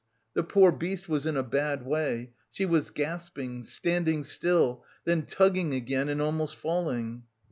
The 0.33 0.41
poor 0.41 0.71
beast 0.71 1.07
was 1.07 1.27
in 1.27 1.37
a 1.37 1.43
bad 1.43 1.85
way. 1.85 2.31
She 2.49 2.65
was 2.65 2.89
gasping, 2.89 3.63
standing 3.65 4.23
still, 4.23 4.83
then 5.05 5.27
tugging 5.27 5.75
again 5.75 6.09
and 6.09 6.19
almost 6.19 6.55
falling. 6.55 7.25